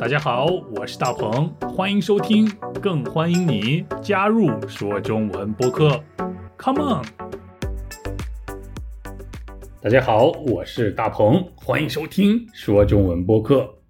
[0.00, 0.46] 大家好，
[0.76, 2.48] 我是大鹏，欢迎收听，
[2.80, 6.00] 更欢迎你加入说中文播客。
[6.56, 7.04] Come on！
[9.82, 13.80] 大家好，我是大鹏，欢迎收听说中文播客。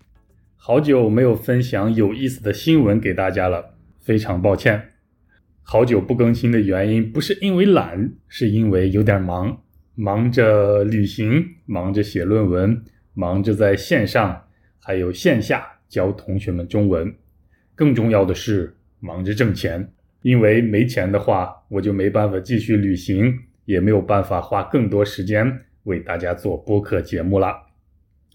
[0.57, 4.83] 好久没有分享有意思的新闻给大家了，非常抱歉。
[5.63, 9.61] 好久不更新的原因不是因为懒，是因为有点忙，
[9.95, 12.83] 忙着旅行，忙着写论文，
[13.13, 14.45] 忙着在线上
[14.81, 15.75] 还有线下。
[15.89, 17.15] 教同学们中文，
[17.75, 19.93] 更重要的是忙着挣钱，
[20.23, 27.55] 因为没钱的话，我就没办法继续旅行，也没有办法花更多时间为大家做播客节目了。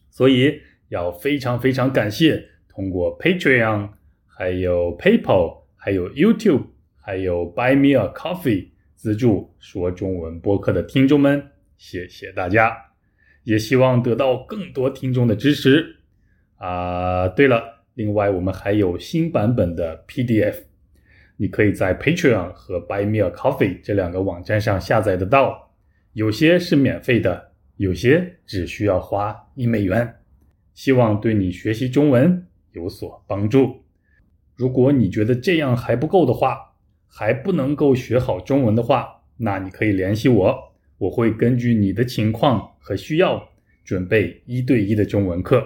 [0.09, 3.89] 所以要非常非常感谢通过 Patreon、
[4.27, 6.67] 还有 PayPal、还有 YouTube、
[6.99, 12.75] 还有 Buy Me a Coffee 资助说中文播客的听众们，谢谢大家，
[13.43, 15.97] 也希望得到更多听众的支持。
[16.63, 20.59] 啊，对了，另外我们还有新版本的 PDF，
[21.35, 25.73] 你可以在 Patreon 和 Buy Me a Coffee 这两个网站上下载得到，
[26.13, 30.21] 有些是免费的，有些只需要花一美元，
[30.73, 33.83] 希望对你学习中文有所帮助。
[34.55, 36.75] 如果你觉得这样还不够的话，
[37.09, 43.49] 还不能够学好中文的话，那你可以联系我，我会根据你的情况和需要
[43.83, 45.61] 准备一对一的中文课。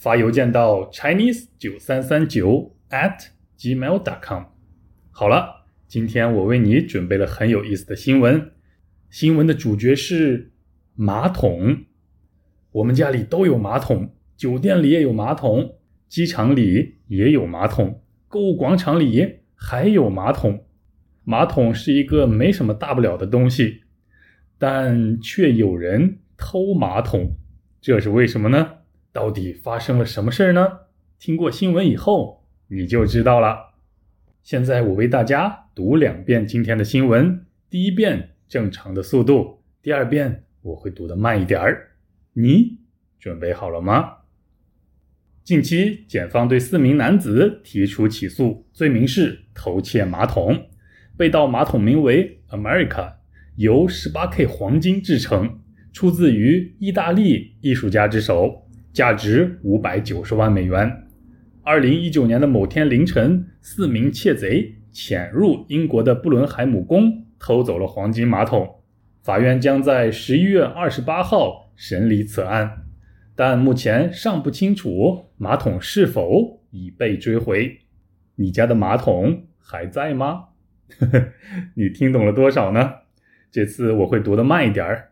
[0.00, 3.26] 发邮件到 chinese 九三三九 at
[3.58, 4.44] gmail.com。
[5.10, 8.52] 好了，今天我为你准备了很有意思的新闻。
[9.10, 10.52] 新闻的主角是
[10.94, 11.84] 马桶。
[12.72, 15.74] 我们家里都有马桶，酒店里也有马桶，
[16.08, 20.64] 机场里也有马桶，购物广场里还有马桶。
[21.24, 23.82] 马桶是一个没什么大不了的东西，
[24.56, 27.36] 但却有人偷马桶，
[27.82, 28.76] 这是为什么呢？
[29.12, 30.80] 到底发生了什么事儿呢？
[31.18, 33.74] 听过新闻以后你就知道了。
[34.42, 41.90] 现在我为大家读两遍今天的新闻，第一遍正常的速度，第二遍我会读的慢一点儿。
[42.32, 42.78] 你
[43.18, 44.18] 准备好了吗？
[45.42, 50.68] 近期，检方对四名男子提出起诉，罪名是偷窃马桶。
[51.16, 53.14] 被盗马桶名为 America，
[53.56, 55.60] 由 18K 黄金制成，
[55.92, 58.69] 出自于意大利艺术家之手。
[58.92, 61.06] 价值五百九十万美元。
[61.62, 68.80] 二零一九年的某天凌晨，四名窃贼潜入英国的布伦海姆宫，偷走了黄金马桶。
[69.22, 72.84] 法院将在十一月二十八号审理此案，
[73.36, 77.78] 但目前尚不清楚马桶是否已被追回。
[78.36, 80.46] 你家的马桶还在吗？
[80.98, 81.28] 呵 呵
[81.74, 82.94] 你听懂了多少呢？
[83.52, 85.09] 这次我会读的慢一点儿。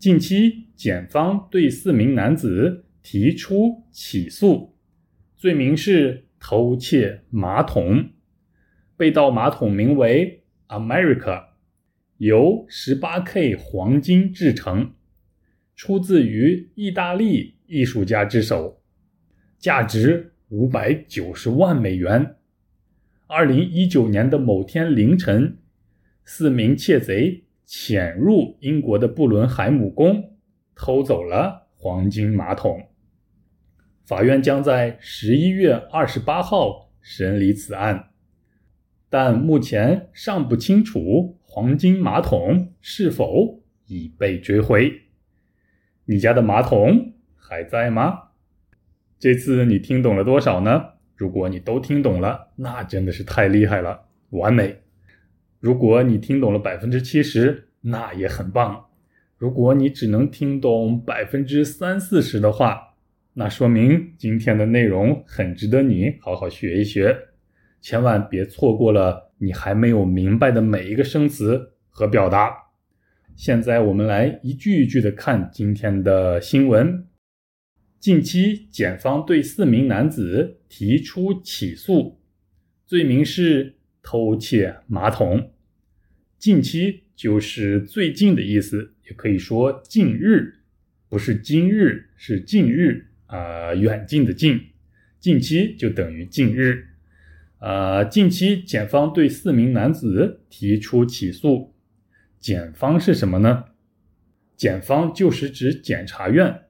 [0.00, 4.74] 近期，检方对四名男子提出起诉，
[5.36, 8.08] 罪名是偷窃马桶。
[8.96, 11.48] 被盗马桶名为 America，
[12.16, 14.94] 由 18K 黄金制成，
[15.76, 18.80] 出自于意大利艺术家之手，
[19.58, 22.36] 价值五百九十万美元。
[23.26, 25.58] 二零一九年的某天凌晨，
[26.24, 27.44] 四名窃贼。
[27.72, 30.36] 潜入英国的布伦海姆宫，
[30.74, 32.88] 偷走了黄金马桶。
[34.04, 38.10] 法院将在十一月二十八号审理此案，
[39.08, 45.02] 但目前尚不清楚黄金马桶是否已被追回。
[46.06, 48.30] 你家的马桶还在吗？
[49.16, 50.94] 这次你听懂了多少呢？
[51.14, 54.76] 如果你都听懂了，那真的是太厉害了，完美。
[55.60, 58.86] 如果你听懂了百分之七十，那也很棒。
[59.36, 62.94] 如果你只能听懂百分之三四十的话，
[63.34, 67.14] 那说明今天的内容很值得你好好学一学，
[67.82, 72.56] 千万别错过了你还没有明白的每一个生词和表达。
[73.36, 77.06] 现在我们来一句一句的看今天的新闻。
[77.98, 82.18] 近期，检方对四名男子提出起诉，
[82.86, 83.76] 罪名是。
[84.02, 85.52] 偷窃马桶，
[86.38, 90.60] 近期就是最近的意思，也可以说近日，
[91.08, 94.60] 不是今日，是近日啊，远近的近，
[95.18, 96.88] 近期就等于近日，
[97.58, 101.74] 啊，近期检方对四名男子提出起诉，
[102.38, 103.64] 检方是什么呢？
[104.56, 106.62] 检方就是指检察院。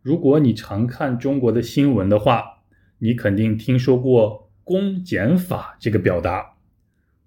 [0.00, 2.64] 如果你常看中国的新闻的话，
[2.98, 6.51] 你肯定听说过公检法这个表达。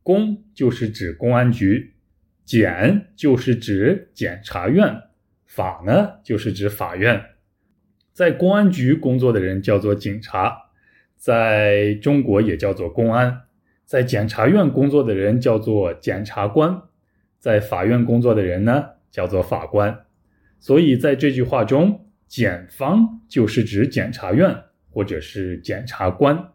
[0.06, 1.96] 公就是指公安局，
[2.46, 5.02] 检就是指检察院，
[5.48, 7.20] 法呢就是指法院。
[8.14, 10.56] 在公安局工作的人叫做警察，
[11.16, 13.42] 在中国也叫做公安。
[13.84, 16.84] 在检察院工作的人叫做检察官，
[17.40, 20.06] 在法院工作的人呢叫做法官。
[20.60, 24.56] 所以在这句话中，检方就是指检察院
[24.92, 26.52] 或者是检察官。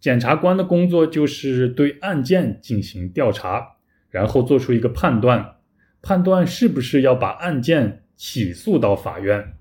[0.00, 3.76] 检察官的工作就是对案件进行调查，
[4.10, 5.56] 然后做出一个判断，
[6.02, 9.54] 判断是不是要把案件起诉到法院。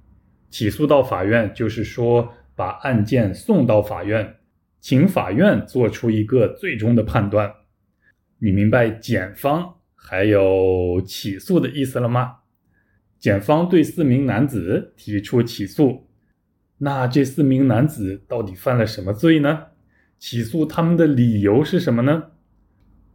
[0.50, 4.36] 起诉到法院就是说把案件送到法院。
[4.80, 7.52] 请法院做出一个最终的判断，
[8.38, 12.36] 你明白检方还有起诉的意思了吗？
[13.18, 16.08] 检方对四名男子提出起诉，
[16.78, 19.64] 那这四名男子到底犯了什么罪呢？
[20.18, 22.32] 起诉他们的理由是什么呢？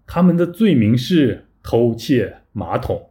[0.06, 3.10] 他们的罪名是偷窃马桶，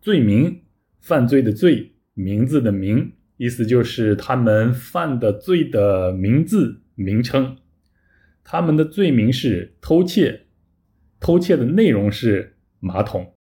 [0.00, 0.62] 罪名
[1.00, 7.56] 犯罪的罪，名字的名，意思就是他们犯的罪的名字名称。
[8.44, 10.42] 他们的罪名是偷窃，
[11.20, 13.34] 偷窃的内容是马桶。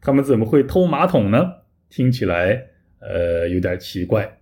[0.00, 1.52] 他们怎么会偷马桶呢？
[1.88, 2.66] 听起来
[3.00, 4.38] 呃有点奇怪。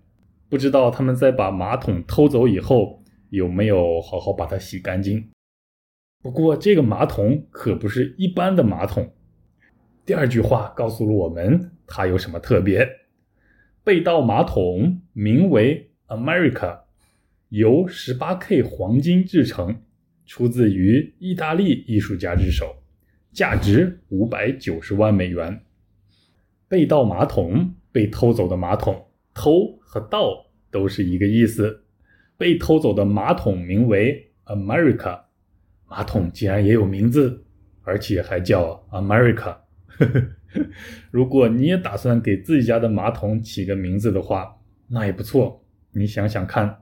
[0.49, 3.00] 不知道他们在把马桶偷走以后
[3.31, 5.31] 有没有好好把它洗干净。
[6.23, 9.13] 不过这个马桶可不是一般的马桶。
[10.05, 12.87] 第二句话告诉了我们它有什么特别。
[13.83, 16.81] 被盗马桶名为 America。
[17.49, 19.83] 由十八 K 黄金制成，
[20.25, 22.77] 出自于意大利艺术家之手，
[23.33, 25.61] 价值五百九十万美元。
[26.69, 29.05] 被盗马桶，被偷走的马桶，
[29.35, 31.80] 偷和盗都是一个意思。
[32.41, 35.21] 被偷走的马桶名为 America，
[35.87, 37.45] 马桶竟然也有名字，
[37.83, 39.59] 而且还叫 America。
[41.13, 44.57] 如果你也打算给自己家的马桶起个名字的话，
[44.89, 45.63] 那也不错。
[45.93, 46.81] 你想想看。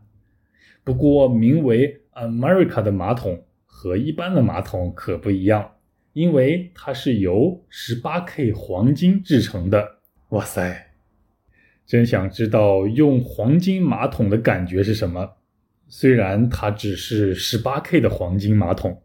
[0.84, 5.72] 不过，名为 America 的马桶和一般的马桶可不一样，
[6.12, 9.96] 因为它是由 18K 黄金制成的。
[10.28, 10.92] 哇塞，
[11.84, 15.34] 真想知道用黄金马桶的感觉是什么。
[15.88, 19.02] 虽然它只是 18K 的黄金马桶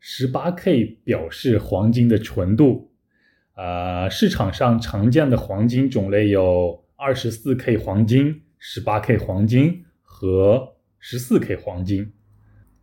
[0.00, 2.92] ，18K 表示黄金的纯度。
[3.54, 10.76] 啊，市场上常见的黄金种类有 24K 黄金、18K 黄金和。
[11.02, 12.12] 十四 K 黄金，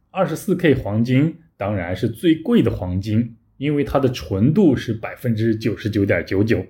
[0.10, 6.66] 二十四 K 黄金当然是最贵的黄金，因为它的纯度是百分之九十九点九九，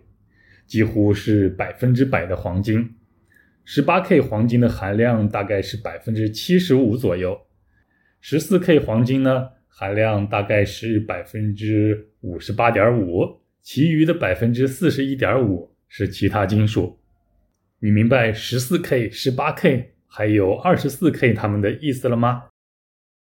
[0.66, 2.97] 几乎是百分之百的黄金。
[3.69, 7.38] 十八 K 黄金的含量大概是百分之七十五左右，
[8.22, 16.98] 十四 K 黄金呢含量大概是百分之五十八点五，其余的百分之四十一点五是其他金属。
[17.81, 19.96] 你明白十四 K、十八 K？
[20.06, 22.46] 还有二十四 K 它们的意思了吗？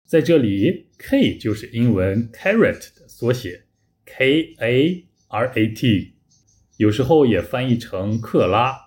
[0.06, 3.63] 在这里，K 就是英文 carat 的缩写
[4.03, 6.15] ，K A R A T，
[6.75, 8.87] 有时候也翻译成克拉。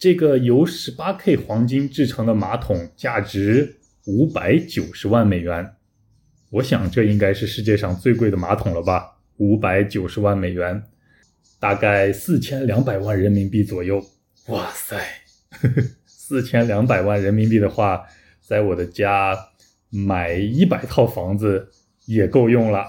[0.00, 3.76] 这个由十八 K 黄金制成的马桶价值
[4.06, 5.74] 五百九十万美元，
[6.48, 9.18] 我想这应该是世界上最贵的马桶了吧？
[9.36, 10.82] 五百九十万美元，
[11.58, 14.02] 大概四千两百万人民币左右。
[14.46, 14.96] 哇塞！
[15.50, 18.06] 呵呵四千两百万人民币的话，
[18.40, 19.36] 在我的家
[19.90, 21.68] 买一百套房子
[22.06, 22.86] 也够用了，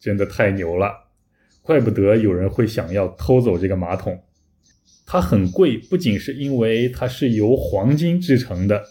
[0.00, 0.90] 真的太牛了！
[1.60, 4.18] 怪不得有人会想要偷走这个马桶。
[5.06, 8.84] 它很贵，不仅是因为它是由黄金制成的，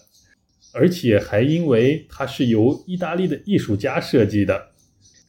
[0.74, 4.70] 而且还因为它是由意大利的艺术家设计的。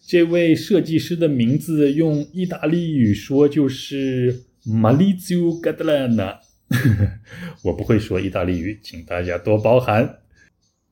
[0.06, 6.40] 这位设计师的名字用意大利语说就是 Malizio Gadlana。
[7.64, 10.18] 我不会说意大利语，请大家多包涵。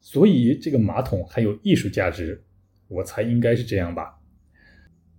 [0.00, 2.42] 所以这个马桶还有艺术价值，
[2.88, 4.18] 我猜应该是这样吧？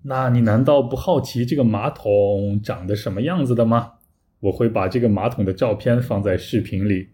[0.04, 3.94] 那你难道不好奇这个马桶长得什么样子的吗？
[4.44, 7.08] 我会把这个马桶的照片放在视频里。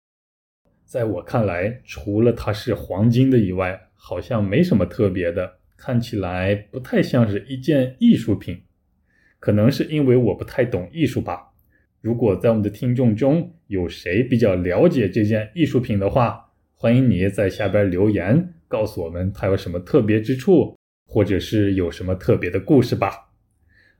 [0.83, 8.63] 在我看来，除了它是黄金的以外，好像没什么特别的，看起来不太像是一件艺术品。
[9.39, 11.51] 可能是因为我不太懂艺术吧。
[12.01, 23.29] 如果在我们的听众中有谁比较了解这件艺术品的话，欢迎你在下边留言告诉我们它有什么特别之处，或者是有什么特别的故事吧。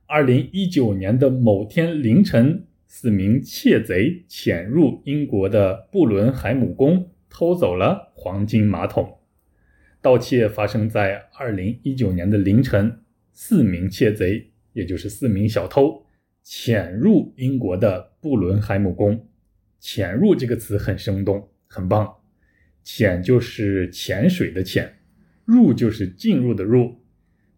[0.08, 9.20] 二零一九年的某天凌晨，四名窃贼潜入英国的布伦海姆宫，偷走了黄金马桶。
[10.02, 16.04] 盗窃发生在二零一九年的凌晨，四名窃贼，也就是四名小偷。
[16.42, 19.28] 潜入英国的布伦海姆宫，
[19.80, 22.16] 潜入这个词很生动，很棒。
[22.84, 24.98] 潜就是潜水的潜，
[25.46, 27.04] 入就是进入的入。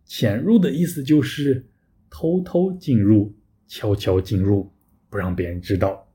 [0.04, 1.70] 潜入的意思就是
[2.10, 3.34] 偷偷进入，
[3.66, 4.74] 悄悄进入，
[5.12, 6.08] 不让别人知道。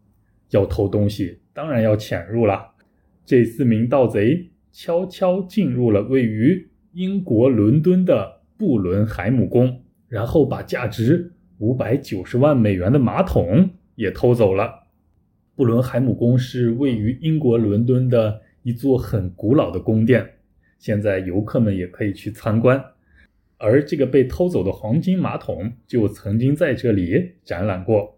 [0.51, 2.73] 要偷东西，当然要潜入了。
[3.25, 14.87] 这四名盗贼悄悄进入了位于英国伦敦的布伦海姆宫，然后把价值五百九十万美元的马桶也偷走了。
[15.55, 20.25] 布伦海姆宫是位于英国伦敦的一座很古老的宫殿，
[20.79, 22.83] 现在游客们也可以去参观。
[23.59, 28.16] 而这个被偷走的黄金马桶就曾经在这里展览过。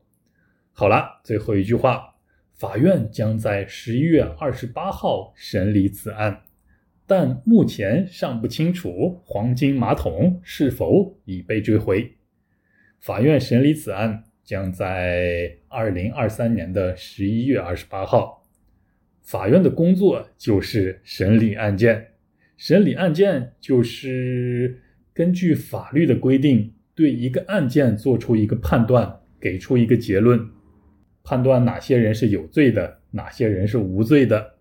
[0.78, 2.14] 好了，最后一句话，
[2.54, 6.42] 法院将在十一月二十八号审理此案，
[7.04, 12.12] 但目前尚不清楚黄金马桶是否已被追回。
[13.00, 18.47] 法院审理此案将在二零二三年的十一月二十八号。
[19.20, 22.12] 法院的工作就是审理案件，
[22.56, 24.80] 审理案件就是。
[25.12, 30.38] 根据法律的规定，对一个案件做出一个判断，给出一个结论，
[31.28, 34.54] 判断哪些人是有罪的，哪些人是无罪的。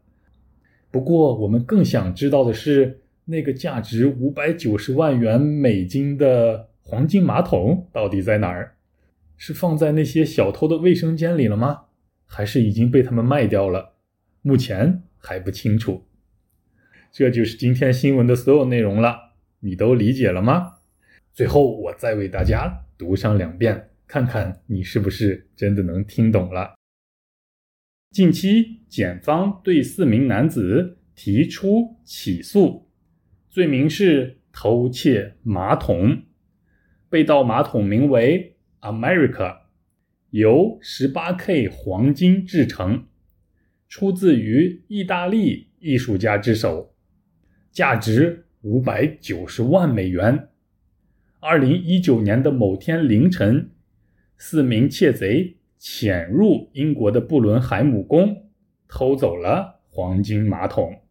[0.92, 8.76] 不过，我们更想知道的是，那个价值五百九十万元美金的黄金马桶到底在哪儿？
[9.38, 11.84] 是放在那些小偷的卫生间里了吗？
[12.26, 13.94] 还是已经被他们卖掉了？
[14.42, 16.04] 目前还不清楚。
[17.14, 19.32] 这就是今天新闻的所有内容了。
[19.62, 20.74] 你都理解了吗？
[21.34, 26.76] 最后我再为大家读上两遍，看看你是不是真的能听懂了。
[28.12, 32.90] 近期，检方对四名男子提出起诉，
[33.50, 36.24] 罪名是偷窃马桶。
[37.10, 39.58] 被盗马桶名为 America，
[40.30, 43.08] 由 18K 黄金制成，
[43.88, 46.96] 出自于意大利艺术家之手，
[47.72, 48.46] 价值。
[48.62, 50.50] 五百九十万美元。
[51.40, 53.70] 二零一九年的某天凌晨，
[54.38, 58.50] 四名窃贼潜入英国的布伦海姆宫，
[58.88, 61.01] 偷走了黄金马桶。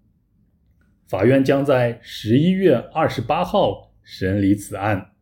[1.08, 5.12] 法院将在十一月二十八号审理此案，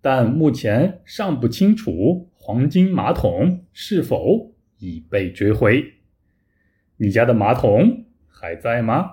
[0.00, 5.84] 但目前尚不清楚黄金马桶是否已被追回。
[6.98, 9.12] 你家的马桶还在吗？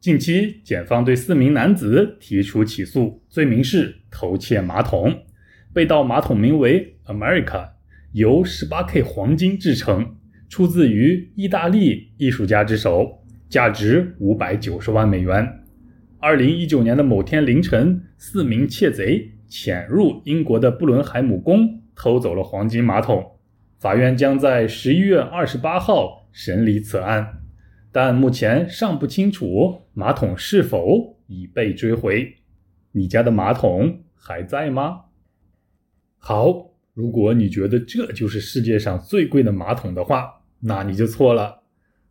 [0.00, 5.25] 近期，检方对四名男子提出起诉，罪名是偷窃马桶。
[5.76, 7.72] 被盗马桶名为 America，
[8.12, 10.16] 由 18K 黄金制成，
[10.48, 15.46] 出自于意大利艺术家之手，价值590万美元。
[16.22, 23.32] 2019年的某天凌晨，四名窃贼潜入英国的布伦海姆宫，偷走了黄金马桶。
[23.78, 27.42] 法院将在11月28号审理此案。
[27.92, 32.36] 但目前尚不清楚马桶是否已被追回。
[32.92, 35.02] 你家的马桶还在吗？
[36.28, 41.62] 好，如果你觉得这就是世界上最贵的马桶的话，那你就错了。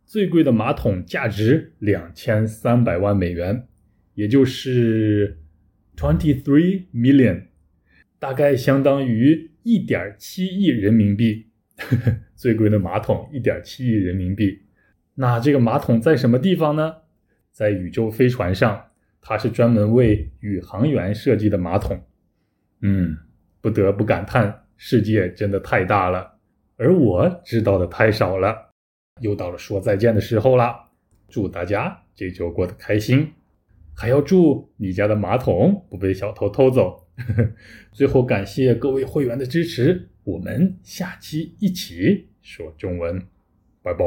[0.06, 3.68] 最贵的马桶价值两千三百万美元，
[4.14, 5.38] 也就是
[5.94, 7.48] twenty three million，
[8.18, 11.48] 大概相当于一点七亿人民币。
[12.34, 14.62] 最贵的马桶一点七亿人民币。
[15.16, 16.90] 那这个马桶在什么地方呢？
[17.52, 18.82] 在宇宙飞船上，
[19.20, 22.02] 它是专门为宇航员设计的马桶。
[22.80, 23.18] 嗯，
[23.66, 26.38] 不得不感叹，世界真的太大了，
[26.76, 28.70] 而我知道的太少了。
[29.20, 30.72] 又到了说再见的时候了，
[31.28, 33.32] 祝大家这周过得开心，
[33.92, 37.08] 还要祝你家的马桶不被小偷偷走。
[37.90, 43.20] 最后感谢各位会员的支持，我们下期一起说中文。
[43.82, 44.04] 拜拜